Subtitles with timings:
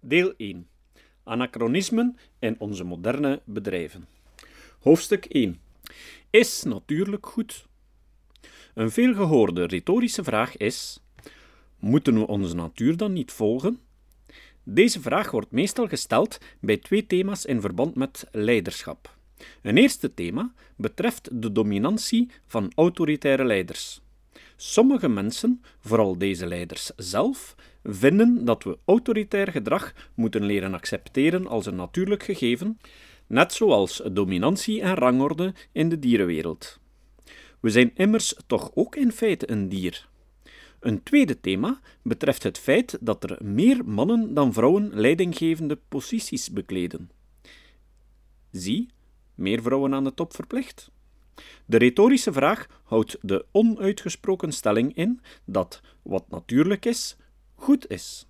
[0.00, 0.68] Deel 1.
[1.24, 4.08] Anachronismen in onze moderne bedrijven.
[4.78, 5.60] Hoofdstuk 1.
[6.30, 7.66] Is natuurlijk goed?
[8.74, 11.00] Een veelgehoorde retorische vraag is:
[11.78, 13.80] moeten we onze natuur dan niet volgen?
[14.62, 19.16] Deze vraag wordt meestal gesteld bij twee thema's in verband met leiderschap.
[19.62, 24.00] Een eerste thema betreft de dominantie van autoritaire leiders.
[24.56, 27.54] Sommige mensen, vooral deze leiders zelf,
[27.88, 32.78] vinden dat we autoritair gedrag moeten leren accepteren als een natuurlijk gegeven,
[33.26, 36.80] net zoals dominantie en rangorde in de dierenwereld.
[37.60, 40.08] We zijn immers toch ook in feite een dier.
[40.80, 47.10] Een tweede thema betreft het feit dat er meer mannen dan vrouwen leidinggevende posities bekleden.
[48.50, 48.88] Zie,
[49.34, 50.90] meer vrouwen aan de top verplicht?
[51.66, 57.16] De retorische vraag houdt de onuitgesproken stelling in dat wat natuurlijk is,
[57.58, 58.26] goed is.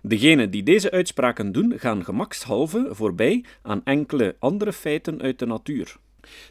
[0.00, 5.96] Degenen die deze uitspraken doen, gaan gemakshalve voorbij aan enkele andere feiten uit de natuur.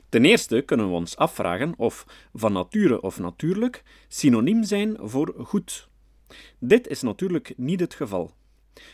[0.09, 5.87] Ten eerste kunnen we ons afvragen of van nature of natuurlijk synoniem zijn voor goed.
[6.59, 8.33] Dit is natuurlijk niet het geval.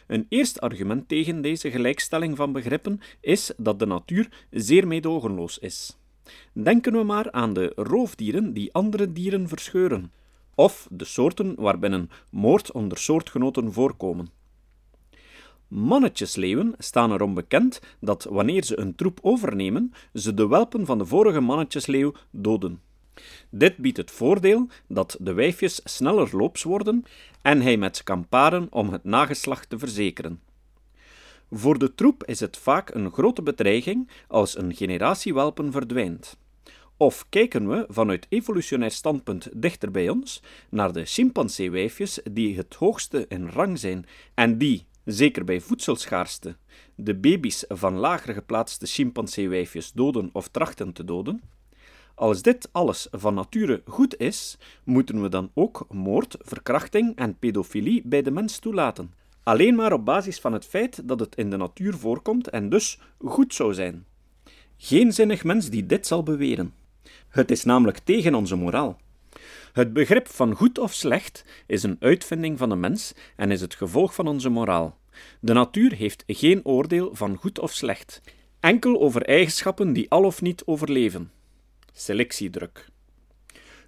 [0.08, 5.98] Een eerste argument tegen deze gelijkstelling van begrippen is dat de natuur zeer meedogenloos is.
[6.53, 10.11] Denken we maar aan de roofdieren die andere dieren verscheuren,
[10.59, 14.29] of de soorten waarbinnen moord onder soortgenoten voorkomen.
[15.67, 21.05] Mannetjesleeuwen staan erom bekend dat wanneer ze een troep overnemen, ze de welpen van de
[21.05, 22.81] vorige mannetjesleeuw doden.
[23.49, 27.03] Dit biedt het voordeel dat de wijfjes sneller loops worden
[27.41, 30.41] en hij met kan paren om het nageslacht te verzekeren.
[31.52, 36.37] Voor de troep is het vaak een grote bedreiging als een generatie welpen verdwijnt.
[37.02, 43.25] Of kijken we vanuit evolutionair standpunt dichter bij ons naar de chimpanseewijfjes die het hoogste
[43.28, 46.55] in rang zijn en die, zeker bij voedselschaarste,
[46.95, 51.42] de baby's van lager geplaatste chimpanseewijfjes doden of trachten te doden.
[52.15, 58.02] Als dit alles van nature goed is, moeten we dan ook moord, verkrachting en pedofilie
[58.05, 59.14] bij de mens toelaten.
[59.43, 62.99] Alleen maar op basis van het feit dat het in de natuur voorkomt en dus
[63.17, 64.05] goed zou zijn.
[64.77, 66.79] Geen zinnig mens die dit zal beweren.
[67.30, 69.00] Het is namelijk tegen onze moraal.
[69.73, 73.76] Het begrip van goed of slecht is een uitvinding van de mens en is het
[73.76, 74.98] gevolg van onze moraal.
[75.40, 78.22] De natuur heeft geen oordeel van goed of slecht,
[78.60, 81.32] enkel over eigenschappen die al of niet overleven.
[81.94, 82.88] Selectiedruk.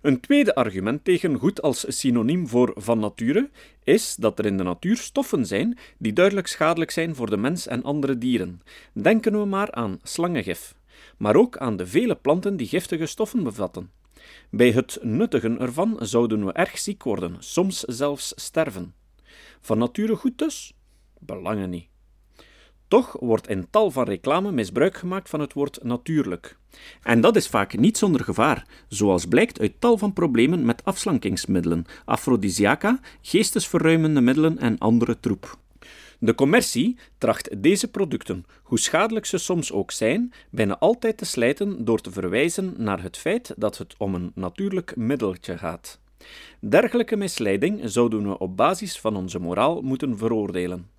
[0.01, 3.49] Een tweede argument tegen goed als synoniem voor van nature
[3.83, 7.67] is dat er in de natuur stoffen zijn die duidelijk schadelijk zijn voor de mens
[7.67, 8.61] en andere dieren.
[8.93, 10.75] Denken we maar aan slangengif,
[11.21, 13.91] maar ook aan de vele planten die giftige stoffen bevatten.
[14.49, 18.93] Bij het nuttigen ervan zouden we erg ziek worden, soms zelfs sterven.
[19.59, 20.73] Van nature goed dus?
[21.19, 21.87] Belangen niet.
[22.87, 26.57] Toch wordt in tal van reclame misbruik gemaakt van het woord natuurlijk.
[27.03, 31.85] En dat is vaak niet zonder gevaar, zoals blijkt uit tal van problemen met afslankingsmiddelen,
[32.05, 35.59] afrodisiaca, geestesverruimende middelen en andere troep.
[36.23, 41.85] De commercie tracht deze producten, hoe schadelijk ze soms ook zijn, bijna altijd te slijten
[41.85, 45.99] door te verwijzen naar het feit dat het om een natuurlijk middeltje gaat.
[46.59, 50.89] Dergelijke misleiding zouden we op basis van onze moraal moeten veroordelen.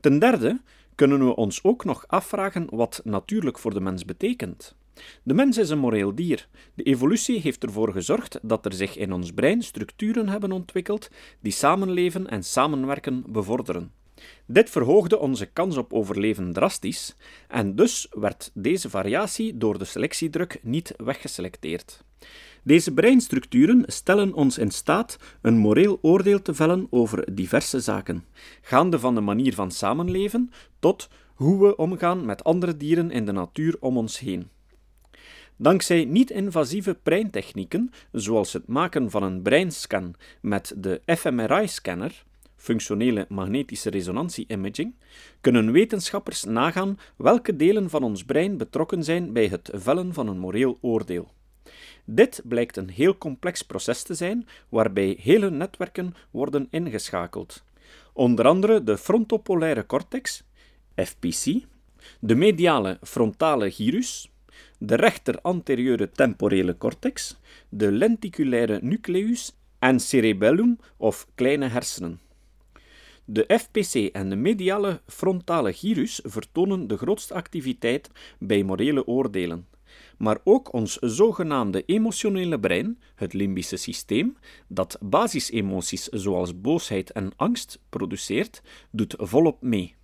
[0.00, 0.60] Ten derde
[0.94, 4.76] kunnen we ons ook nog afvragen wat natuurlijk voor de mens betekent.
[5.22, 6.48] De mens is een moreel dier.
[6.74, 11.08] De evolutie heeft ervoor gezorgd dat er zich in ons brein structuren hebben ontwikkeld
[11.40, 14.04] die samenleven en samenwerken bevorderen.
[14.46, 17.16] Dit verhoogde onze kans op overleven drastisch,
[17.48, 22.04] en dus werd deze variatie door de selectiedruk niet weggeselecteerd.
[22.62, 28.24] Deze breinstructuren stellen ons in staat een moreel oordeel te vellen over diverse zaken,
[28.60, 33.32] gaande van de manier van samenleven tot hoe we omgaan met andere dieren in de
[33.32, 34.48] natuur om ons heen.
[35.56, 42.24] Dankzij niet-invasieve breintechnieken, zoals het maken van een breinscan met de fMRI-scanner,
[42.56, 44.94] functionele magnetische resonantie-imaging,
[45.40, 50.38] kunnen wetenschappers nagaan welke delen van ons brein betrokken zijn bij het vellen van een
[50.38, 51.34] moreel oordeel.
[52.04, 57.64] Dit blijkt een heel complex proces te zijn, waarbij hele netwerken worden ingeschakeld.
[58.12, 60.42] Onder andere de frontopolaire cortex,
[60.96, 61.64] FPC,
[62.20, 64.30] de mediale frontale gyrus,
[64.78, 67.36] de rechter anterieure temporele cortex,
[67.68, 72.20] de lenticulaire nucleus en cerebellum of kleine hersenen.
[73.28, 79.66] De FPC en de mediale frontale gyrus vertonen de grootste activiteit bij morele oordelen.
[80.18, 84.36] maar ook ons zogenaamde emotionele brein, het limbische systeem,
[84.68, 89.94] dat basisemoties zoals boosheid en angst produceert, doet volop mee.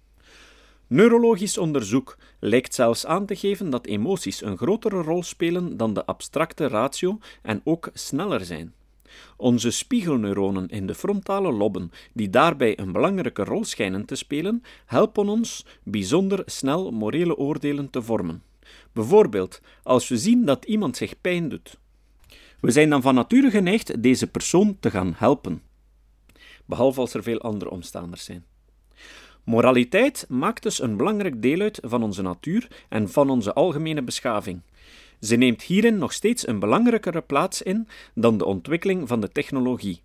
[0.87, 6.07] Neurologisch onderzoek lijkt zelfs aan te geven dat emoties een grotere rol spelen dan de
[6.07, 8.75] abstracte ratio en ook sneller zijn.
[9.37, 15.29] Onze spiegelneuronen in de frontale lobben, die daarbij een belangrijke rol schijnen te spelen, helpen
[15.29, 18.43] ons bijzonder snel morele oordelen te vormen.
[18.93, 21.79] Bijvoorbeeld, als we zien dat iemand zich pijn doet.
[22.61, 25.63] We zijn dan van nature geneigd deze persoon te gaan helpen,
[26.65, 28.45] behalve als er veel andere omstanders zijn.
[29.45, 34.61] Moraliteit maakt dus een belangrijk deel uit van onze natuur en van onze algemene beschaving.
[35.23, 40.03] Ze neemt hierin nog steeds een belangrijkere plaats in dan de ontwikkeling van de technologie.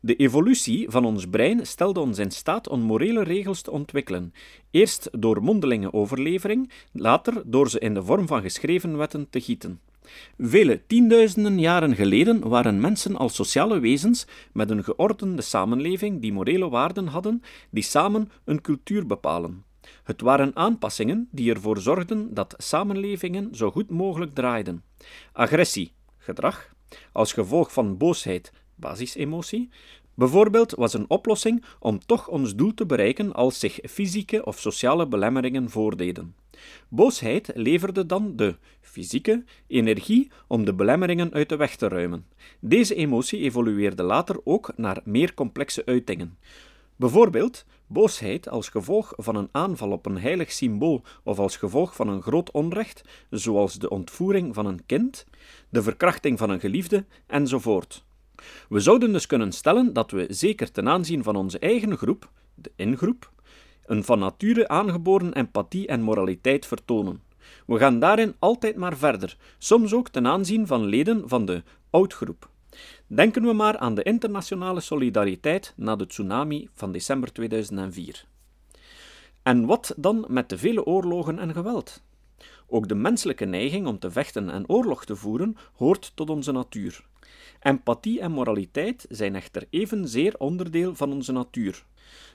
[0.00, 4.32] De evolutie van ons brein stelde ons in staat om morele regels te ontwikkelen,
[4.70, 9.80] eerst door mondelinge overlevering, later door ze in de vorm van geschreven wetten te gieten.
[10.38, 16.68] Vele tienduizenden jaren geleden waren mensen als sociale wezens met een geordende samenleving die morele
[16.68, 19.64] waarden hadden, die samen een cultuur bepalen.
[20.02, 24.82] Het waren aanpassingen die ervoor zorgden dat samenlevingen zo goed mogelijk draaiden.
[25.32, 26.74] Agressie, gedrag,
[27.12, 29.68] als gevolg van boosheid, basisemotie,
[30.14, 35.06] bijvoorbeeld was een oplossing om toch ons doel te bereiken als zich fysieke of sociale
[35.06, 36.34] belemmeringen voordeden.
[36.88, 42.26] Boosheid leverde dan de fysieke energie om de belemmeringen uit de weg te ruimen.
[42.60, 46.38] Deze emotie evolueerde later ook naar meer complexe uitingen.
[46.96, 52.08] Bijvoorbeeld boosheid als gevolg van een aanval op een heilig symbool of als gevolg van
[52.08, 55.26] een groot onrecht, zoals de ontvoering van een kind,
[55.68, 58.04] de verkrachting van een geliefde enzovoort.
[58.68, 62.72] We zouden dus kunnen stellen dat we zeker ten aanzien van onze eigen groep, de
[62.76, 63.30] ingroep,
[63.84, 67.22] een van nature aangeboren empathie en moraliteit vertonen.
[67.66, 72.48] We gaan daarin altijd maar verder, soms ook ten aanzien van leden van de oudgroep.
[73.12, 78.24] Denken we maar aan de internationale solidariteit na de tsunami van december 2004.
[79.42, 82.02] En wat dan met de vele oorlogen en geweld?
[82.66, 87.04] Ook de menselijke neiging om te vechten en oorlog te voeren hoort tot onze natuur.
[87.60, 91.84] Empathie en moraliteit zijn echter evenzeer onderdeel van onze natuur.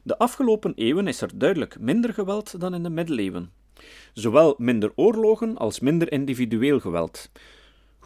[0.03, 3.51] De afgelopen eeuwen is er duidelijk minder geweld dan in de middeleeuwen.
[4.13, 7.29] Zowel minder oorlogen als minder individueel geweld.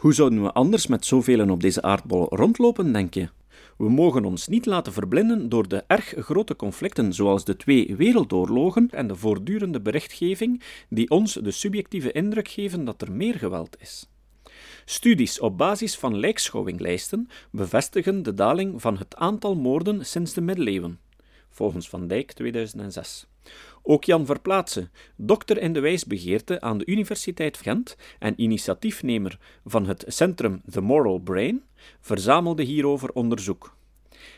[0.00, 3.28] Hoe zouden we anders met zoveel op deze aardbol rondlopen, denk je?
[3.76, 8.88] We mogen ons niet laten verblinden door de erg grote conflicten zoals de twee wereldoorlogen
[8.90, 14.08] en de voortdurende berichtgeving die ons de subjectieve indruk geven dat er meer geweld is.
[14.84, 20.98] Studies op basis van lijkschouwinglijsten bevestigen de daling van het aantal moorden sinds de middeleeuwen,
[21.50, 23.26] volgens Van Dijk 2006.
[23.82, 30.04] Ook Jan Verplaatse, dokter in de wijsbegeerte aan de Universiteit Gent en initiatiefnemer van het
[30.06, 31.62] centrum The Moral Brain,
[32.00, 33.76] verzamelde hierover onderzoek.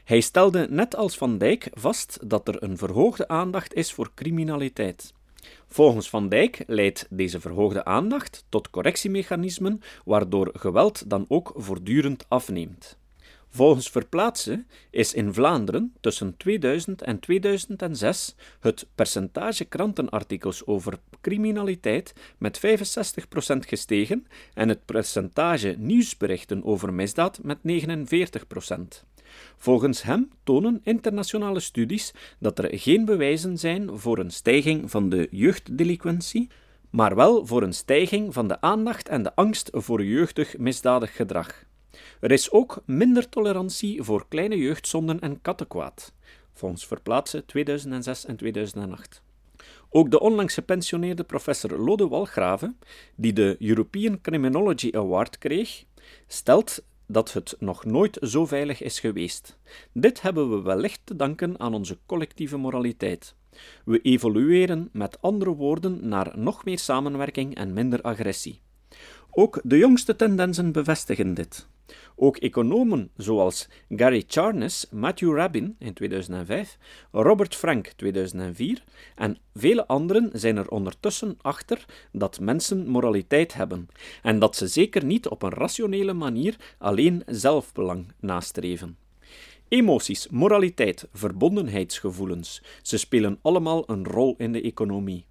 [0.05, 5.15] Hij stelde net als Van Dijk vast dat er een verhoogde aandacht is voor criminaliteit.
[5.67, 13.01] Volgens Van Dijk leidt deze verhoogde aandacht tot correctiemechanismen, waardoor geweld dan ook voortdurend afneemt.
[13.55, 22.61] Volgens Verplaatsen is in Vlaanderen tussen 2000 en 2006 het percentage krantenartikels over criminaliteit met
[22.61, 22.63] 65%
[23.59, 27.63] gestegen en het percentage nieuwsberichten over misdaad met 49%.
[29.57, 35.29] Volgens hem tonen internationale studies dat er geen bewijzen zijn voor een stijging van de
[35.31, 36.51] jeugddelinquentie,
[36.91, 41.71] maar wel voor een stijging van de aandacht en de angst voor jeugdig misdadig gedrag.
[42.21, 46.13] Er is ook minder tolerantie voor kleine jeugdzonden en kattenkwaad,
[46.53, 49.23] volgens Verplaatsen 2006 en 2008.
[49.91, 52.79] Ook de onlangs gepensioneerde professor Lode Walgraven,
[53.15, 55.85] die de European Criminology Award kreeg,
[56.27, 59.59] stelt dat het nog nooit zo veilig is geweest.
[59.93, 63.35] Dit hebben we wellicht te danken aan onze collectieve moraliteit.
[63.85, 68.61] We evolueren met andere woorden naar nog meer samenwerking en minder agressie.
[69.31, 71.69] Ook de jongste tendensen bevestigen dit.
[72.17, 76.79] Ook economen zoals Gary Charnes, Matthew Rabin in 2005,
[77.11, 78.85] Robert Frank 2004
[79.15, 83.89] en vele anderen zijn er ondertussen achter dat mensen moraliteit hebben
[84.23, 88.97] en dat ze zeker niet op een rationele manier alleen zelfbelang nastreven.
[89.69, 95.25] Emoties, moraliteit, verbondenheidsgevoelens, ze spelen allemaal een rol in de economie.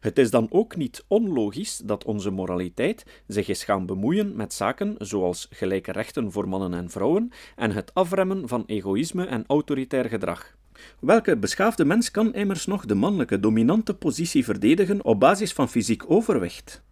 [0.00, 4.94] Het is dan ook niet onlogisch dat onze moraliteit zich is gaan bemoeien met zaken
[4.98, 10.56] zoals gelijke rechten voor mannen en vrouwen en het afremmen van egoïsme en autoritair gedrag.
[11.00, 16.10] Welke beschaafde mens kan immers nog de mannelijke dominante positie verdedigen op basis van fysiek
[16.10, 16.82] overwicht?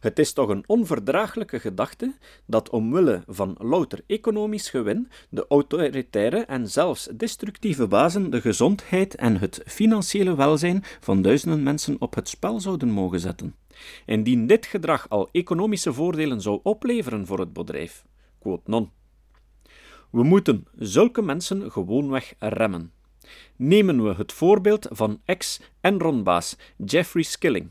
[0.00, 2.14] Het is toch een onverdraaglijke gedachte
[2.46, 9.38] dat omwille van louter economisch gewin de autoritaire en zelfs destructieve bazen de gezondheid en
[9.38, 13.54] het financiële welzijn van duizenden mensen op het spel zouden mogen zetten.
[14.06, 18.04] Indien dit gedrag al economische voordelen zou opleveren voor het bedrijf,
[18.38, 18.90] quote non.
[20.10, 22.92] We moeten zulke mensen gewoonweg remmen.
[23.56, 27.70] Nemen we het voorbeeld van ex-Enron-baas Jeffrey Skilling.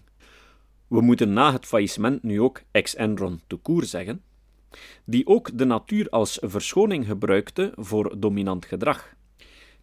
[0.96, 4.22] We moeten na het faillissement nu ook ex-Enron to koer zeggen,
[5.06, 9.14] die ook de natuur als verschoning gebruikte voor dominant gedrag.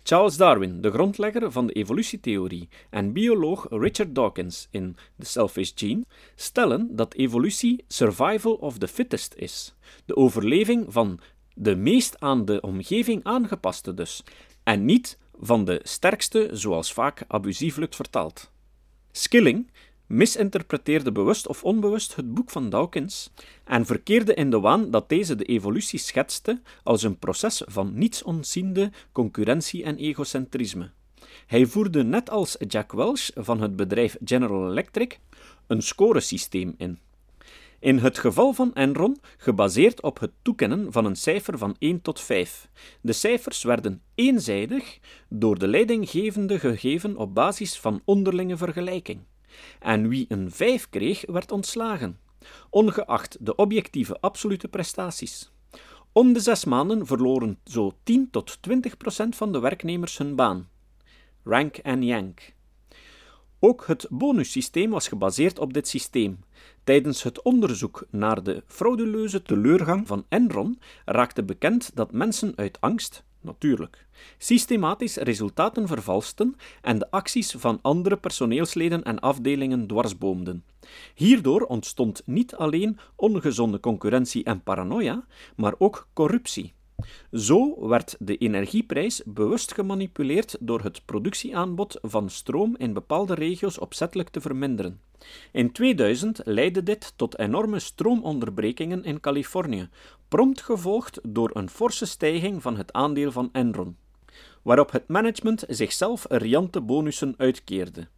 [0.03, 6.05] Charles Darwin, de grondlegger van de evolutietheorie, en bioloog Richard Dawkins in The Selfish Gene
[6.35, 11.21] stellen dat evolutie survival of the fittest is, de overleving van
[11.55, 14.25] de meest aan de omgeving aangepaste dus,
[14.63, 18.51] en niet van de sterkste, zoals vaak abusieflijk vertaald.
[19.11, 19.71] Skilling
[20.13, 23.31] misinterpreteerde bewust of onbewust het boek van Dawkins
[23.65, 28.23] en verkeerde in de waan dat deze de evolutie schetste als een proces van niets
[28.23, 30.91] ontziende concurrentie en egocentrisme.
[31.47, 35.19] Hij voerde net als Jack Welch van het bedrijf General Electric
[35.67, 36.99] een scoresysteem in.
[37.79, 42.21] In het geval van Enron gebaseerd op het toekennen van een cijfer van 1 tot
[42.21, 42.69] 5.
[43.01, 49.21] De cijfers werden eenzijdig door de leidinggevende gegeven op basis van onderlinge vergelijking.
[49.81, 52.19] En wie een 5 kreeg, werd ontslagen,
[52.71, 55.53] ongeacht de objectieve absolute prestaties.
[56.13, 60.69] Om de zes maanden verloren zo 10 tot 20 procent van de werknemers hun baan.
[61.45, 62.55] Rank en yank.
[63.65, 66.39] Ook het bonussysteem was gebaseerd op dit systeem.
[66.85, 73.25] Tijdens het onderzoek naar de frauduleuze teleurgang van Enron raakte bekend dat mensen uit angst,
[73.43, 74.07] natuurlijk,
[74.39, 80.65] systematisch resultaten vervalsten en de acties van andere personeelsleden en afdelingen dwarsboomden.
[81.15, 86.73] Hierdoor ontstond niet alleen ongezonde concurrentie en paranoia, maar ook corruptie.
[87.33, 94.29] Zo werd de energieprijs bewust gemanipuleerd door het productieaanbod van stroom in bepaalde regio's opzettelijk
[94.29, 95.01] te verminderen.
[95.53, 99.89] In 2000 leidde dit tot enorme stroomonderbrekingen in Californië,
[100.29, 103.97] prompt gevolgd door een forse stijging van het aandeel van Enron,
[104.63, 108.09] waarop het management zichzelf riante bonussen uitkeerde.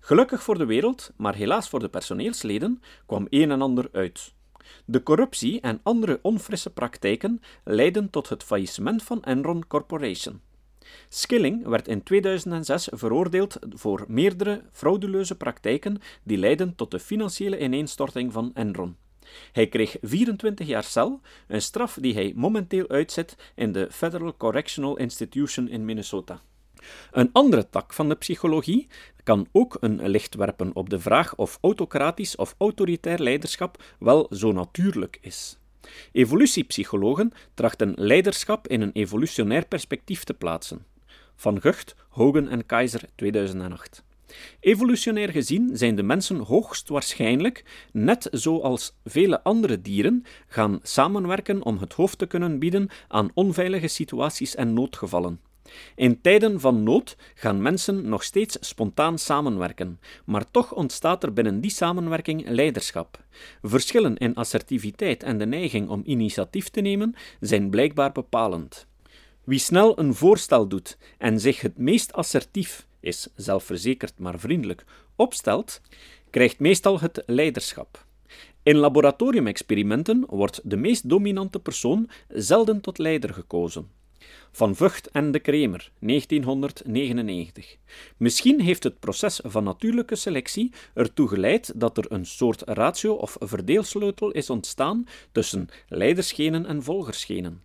[0.00, 4.34] Gelukkig voor de wereld, maar helaas voor de personeelsleden, kwam een en ander uit.
[4.84, 10.40] De corruptie en andere onfrisse praktijken leidden tot het faillissement van Enron Corporation.
[11.08, 18.32] Skilling werd in 2006 veroordeeld voor meerdere frauduleuze praktijken die leidden tot de financiële ineenstorting
[18.32, 18.96] van Enron.
[19.52, 24.96] Hij kreeg 24 jaar cel, een straf die hij momenteel uitzet in de Federal Correctional
[24.96, 26.42] Institution in Minnesota.
[27.10, 28.86] Een andere tak van de psychologie
[29.22, 34.52] kan ook een licht werpen op de vraag of autocratisch of autoritair leiderschap wel zo
[34.52, 35.58] natuurlijk is.
[36.12, 40.86] Evolutiepsychologen trachten leiderschap in een evolutionair perspectief te plaatsen.
[41.36, 44.04] Van Gucht, Hogan en Keizer 2008.
[44.60, 51.92] Evolutionair gezien zijn de mensen hoogstwaarschijnlijk, net zoals vele andere dieren, gaan samenwerken om het
[51.92, 55.40] hoofd te kunnen bieden aan onveilige situaties en noodgevallen.
[55.94, 61.60] In tijden van nood gaan mensen nog steeds spontaan samenwerken, maar toch ontstaat er binnen
[61.60, 63.24] die samenwerking leiderschap.
[63.62, 68.86] Verschillen in assertiviteit en de neiging om initiatief te nemen zijn blijkbaar bepalend.
[69.44, 74.84] Wie snel een voorstel doet en zich het meest assertief is, zelfverzekerd maar vriendelijk,
[75.16, 75.80] opstelt,
[76.30, 78.04] krijgt meestal het leiderschap.
[78.62, 83.88] In laboratoriumexperimenten wordt de meest dominante persoon zelden tot leider gekozen.
[84.52, 87.76] Van Vught en de Kremer, 1999.
[88.16, 93.36] Misschien heeft het proces van natuurlijke selectie ertoe geleid dat er een soort ratio of
[93.40, 97.62] verdeelsleutel is ontstaan tussen leidersgenen en volgersgenen.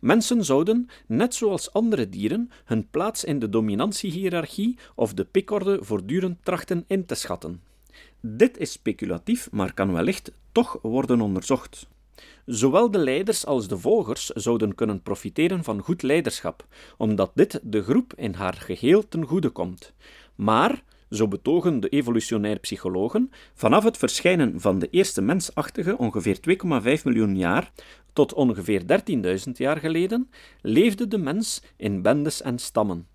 [0.00, 6.38] Mensen zouden, net zoals andere dieren, hun plaats in de dominantiehiërarchie of de pikorde voortdurend
[6.42, 7.62] trachten in te schatten.
[8.20, 11.88] Dit is speculatief, maar kan wellicht toch worden onderzocht.
[12.46, 16.66] Zowel de leiders als de volgers zouden kunnen profiteren van goed leiderschap,
[16.96, 19.92] omdat dit de groep in haar geheel ten goede komt.
[20.34, 26.38] Maar, zo betogen de evolutionair psychologen, vanaf het verschijnen van de eerste mensachtige ongeveer
[26.98, 27.72] 2,5 miljoen jaar
[28.12, 28.82] tot ongeveer
[29.46, 30.30] 13.000 jaar geleden,
[30.62, 33.06] leefde de mens in bendes en stammen.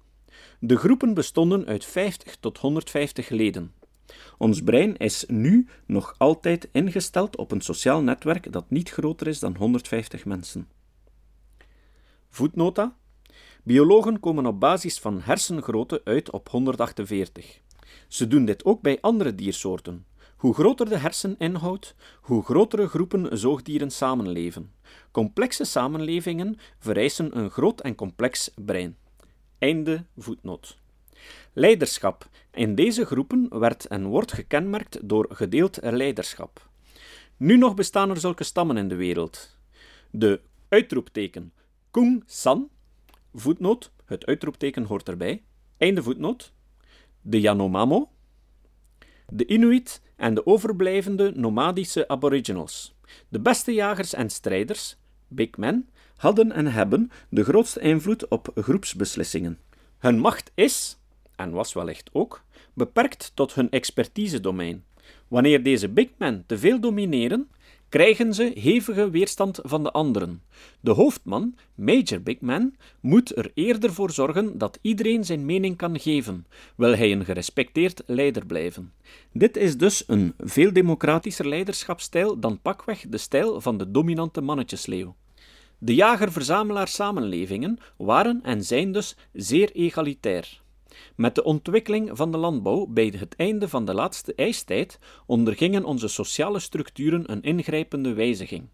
[0.60, 3.74] De groepen bestonden uit 50 tot 150 leden.
[4.38, 9.40] Ons brein is nu nog altijd ingesteld op een sociaal netwerk dat niet groter is
[9.40, 10.68] dan 150 mensen.
[12.30, 12.96] Voetnota.
[13.64, 17.60] Biologen komen op basis van hersengrootte uit op 148.
[18.08, 20.06] Ze doen dit ook bij andere diersoorten.
[20.36, 24.72] Hoe groter de herseninhoud, hoe grotere groepen zoogdieren samenleven.
[25.12, 28.98] Complexe samenlevingen vereisen een groot en complex brein.
[29.60, 30.78] Einde voetnoot.
[31.54, 32.30] Leiderschap.
[32.52, 36.70] In deze groepen werd en wordt gekenmerkt door gedeeld leiderschap.
[37.38, 39.58] Nu nog bestaan er zulke stammen in de wereld.
[40.12, 41.54] De uitroepteken
[41.92, 42.70] Kung San,
[43.34, 45.44] voetnoot, het uitroepteken hoort erbij,
[45.78, 46.54] einde voetnoot,
[47.22, 48.10] de Yanomamo,
[49.28, 52.96] de Inuit en de overblijvende nomadische aboriginals.
[53.30, 59.60] De beste jagers en strijders, big men, hadden en hebben de grootste invloed op groepsbeslissingen.
[59.98, 60.98] Hun macht is,
[61.36, 64.84] en was wellicht ook, beperkt tot hun expertise-domein.
[65.28, 67.50] Wanneer deze big men te veel domineren,
[67.90, 70.42] krijgen ze hevige weerstand van de anderen.
[70.80, 76.00] De hoofdman, Major Big Man, moet er eerder voor zorgen dat iedereen zijn mening kan
[76.00, 78.94] geven, wil hij een gerespecteerd leider blijven.
[79.32, 85.16] Dit is dus een veel democratischer leiderschapsstijl dan pakweg de stijl van de dominante mannetjesleeuw.
[85.78, 90.62] De jager-verzamelaar samenlevingen waren en zijn dus zeer egalitair.
[91.16, 96.08] Met de ontwikkeling van de landbouw bij het einde van de laatste ijstijd ondergingen onze
[96.08, 98.68] sociale structuren een ingrijpende wijziging.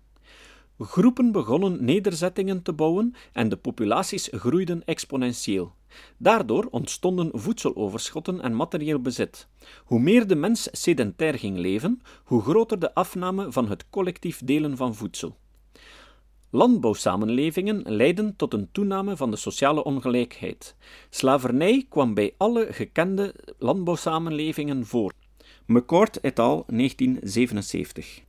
[0.80, 5.74] Groepen begonnen nederzettingen te bouwen en de populaties groeiden exponentieel.
[6.18, 9.48] Daardoor ontstonden voedseloverschotten en materieel bezit.
[9.86, 14.78] Hoe meer de mens sedentair ging leven, hoe groter de afname van het collectief delen
[14.78, 15.38] van voedsel.
[16.54, 20.76] Landbouwsamenlevingen leidden tot een toename van de sociale ongelijkheid.
[21.10, 25.14] Slavernij kwam bij alle gekende landbouwsamenlevingen voor.
[25.66, 26.64] McCord et al.
[26.68, 28.22] 1977.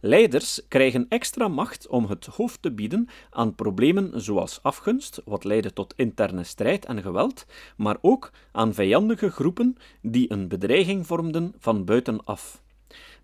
[0.00, 5.72] Leiders krijgen extra macht om het hoofd te bieden aan problemen zoals afgunst, wat leidde
[5.72, 7.46] tot interne strijd en geweld,
[7.76, 12.62] maar ook aan vijandige groepen die een bedreiging vormden van buitenaf.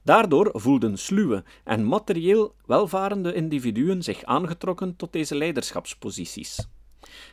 [0.06, 6.68] Daardoor voelden sluwe en materieel welvarende individuen zich aangetrokken tot deze leiderschapsposities.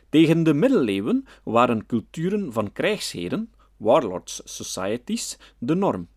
[0.08, 6.08] Tegen de middeleeuwen waren culturen van krijgsheren, warlords societies, de norm.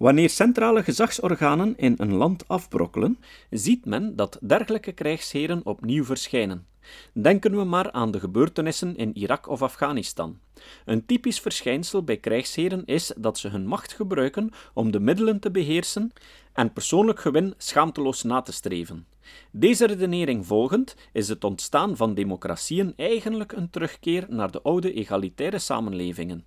[0.00, 3.18] Wanneer centrale gezagsorganen in een land afbrokkelen,
[3.50, 6.66] ziet men dat dergelijke krijgsheren opnieuw verschijnen.
[7.12, 10.38] Denken we maar aan de gebeurtenissen in Irak of Afghanistan.
[10.84, 15.50] Een typisch verschijnsel bij krijgsheren is dat ze hun macht gebruiken om de middelen te
[15.50, 16.12] beheersen
[16.52, 19.06] en persoonlijk gewin schaamteloos na te streven.
[19.50, 25.58] Deze redenering volgend is het ontstaan van democratieën eigenlijk een terugkeer naar de oude egalitaire
[25.58, 26.44] samenlevingen.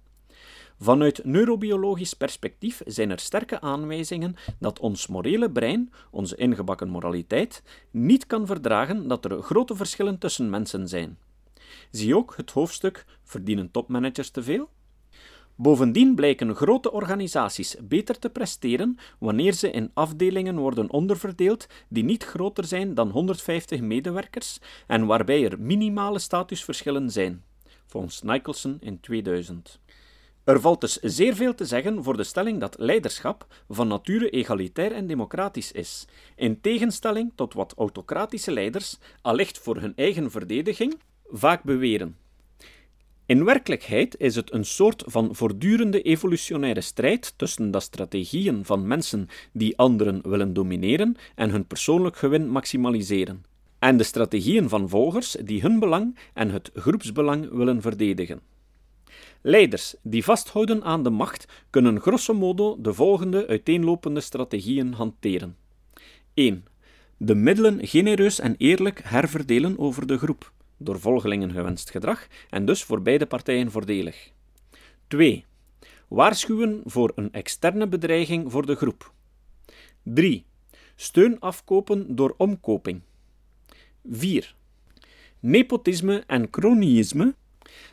[0.79, 8.27] Vanuit neurobiologisch perspectief zijn er sterke aanwijzingen dat ons morele brein, onze ingebakken moraliteit, niet
[8.27, 11.17] kan verdragen dat er grote verschillen tussen mensen zijn.
[11.91, 14.69] Zie ook het hoofdstuk Verdienen topmanagers te veel?
[15.55, 22.23] Bovendien blijken grote organisaties beter te presteren wanneer ze in afdelingen worden onderverdeeld die niet
[22.23, 27.43] groter zijn dan 150 medewerkers en waarbij er minimale statusverschillen zijn,
[27.85, 29.79] volgens Nicholson in 2000.
[30.43, 34.91] Er valt dus zeer veel te zeggen voor de stelling dat leiderschap van nature egalitair
[34.91, 40.95] en democratisch is, in tegenstelling tot wat autocratische leiders, allicht voor hun eigen verdediging,
[41.27, 42.17] vaak beweren.
[43.25, 49.27] In werkelijkheid is het een soort van voortdurende evolutionaire strijd tussen de strategieën van mensen
[49.53, 53.45] die anderen willen domineren en hun persoonlijk gewin maximaliseren,
[53.79, 58.52] en de strategieën van volgers die hun belang en het groepsbelang willen verdedigen.
[59.45, 65.57] Leiders die vasthouden aan de macht kunnen grosso modo de volgende uiteenlopende strategieën hanteren.
[66.33, 66.65] 1.
[67.17, 72.83] De middelen genereus en eerlijk herverdelen over de groep, door volgelingen gewenst gedrag en dus
[72.83, 74.31] voor beide partijen voordelig.
[75.07, 75.45] 2.
[76.07, 79.13] Waarschuwen voor een externe bedreiging voor de groep.
[80.03, 80.45] 3.
[80.95, 83.01] Steun afkopen door omkoping.
[84.09, 84.55] 4.
[85.39, 87.35] Nepotisme en cronyisme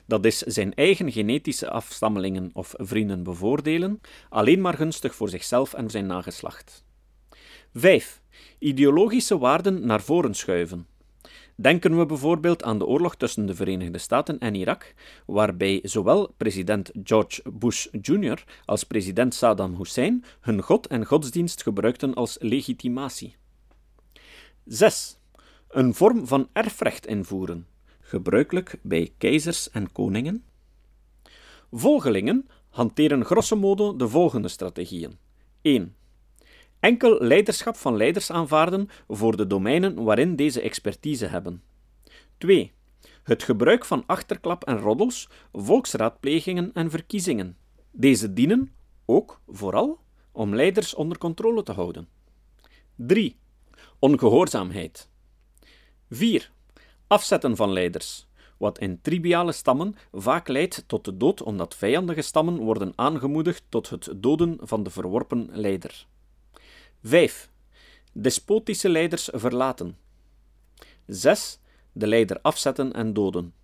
[0.07, 5.91] dat is zijn eigen genetische afstammelingen of vrienden bevoordelen, alleen maar gunstig voor zichzelf en
[5.91, 6.85] zijn nageslacht.
[7.75, 8.21] 5.
[8.59, 10.87] Ideologische waarden naar voren schuiven.
[11.55, 14.95] Denken we bijvoorbeeld aan de oorlog tussen de Verenigde Staten en Irak,
[15.27, 18.45] waarbij zowel president George Bush Jr.
[18.65, 23.37] als president Saddam Hussein hun god en godsdienst gebruikten als legitimatie.
[24.65, 25.19] 6.
[25.69, 27.67] Een vorm van erfrecht invoeren
[28.11, 30.45] gebruikelijk bij keizers en koningen.
[31.71, 35.19] Volgelingen hanteren grosso modo de volgende strategieën.
[35.63, 35.95] 1.
[36.81, 41.63] Enkel leiderschap van leiders aanvaarden voor de domeinen waarin deze expertise hebben.
[42.39, 42.73] 2.
[43.23, 47.57] Het gebruik van achterklap en roddels, volksraadplegingen en verkiezingen.
[47.91, 48.73] Deze dienen,
[49.05, 49.99] ook vooral,
[50.33, 52.09] om leiders onder controle te houden.
[52.95, 53.37] 3.
[53.99, 55.09] Ongehoorzaamheid.
[56.09, 56.51] 4.
[57.11, 62.57] Afzetten van leiders, wat in triviale stammen vaak leidt tot de dood omdat vijandige stammen
[62.57, 66.07] worden aangemoedigd tot het doden van de verworpen leider.
[67.03, 67.51] 5.
[68.13, 69.97] Despotische leiders verlaten.
[71.07, 71.59] 6.
[71.93, 73.55] De leider afzetten en doden.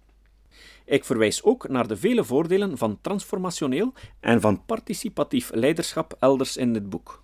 [0.84, 6.72] Ik verwijs ook naar de vele voordelen van transformationeel en van participatief leiderschap elders in
[6.72, 7.22] dit boek.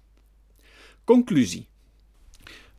[1.05, 1.71] Conclusie.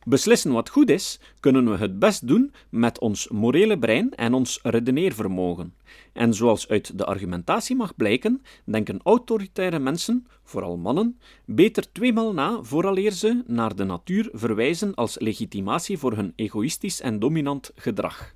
[0.04, 4.58] Beslissen wat goed is, kunnen we het best doen met ons morele brein en ons
[4.62, 5.74] redeneervermogen.
[6.12, 12.62] En zoals uit de argumentatie mag blijken, denken autoritaire mensen, vooral mannen, beter tweemaal na
[12.62, 18.34] vooraleer ze naar de natuur verwijzen als legitimatie voor hun egoïstisch en dominant gedrag.